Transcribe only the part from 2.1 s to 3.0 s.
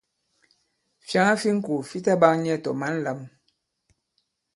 ɓak nyɛ tɔ̀ mǎn